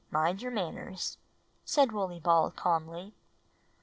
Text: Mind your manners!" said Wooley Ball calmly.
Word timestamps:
Mind 0.09 0.41
your 0.41 0.49
manners!" 0.49 1.19
said 1.63 1.91
Wooley 1.91 2.19
Ball 2.19 2.49
calmly. 2.49 3.13